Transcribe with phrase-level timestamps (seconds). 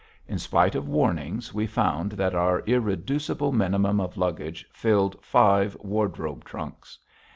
[0.27, 6.43] In spite of warnings, we found that our irreducible minimum of luggage filled five wardrobe
[6.43, 6.97] trunks.